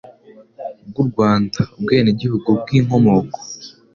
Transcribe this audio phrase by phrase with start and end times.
[0.89, 3.39] bw'u Rwanda, ubwenegihugu bw'inkomoko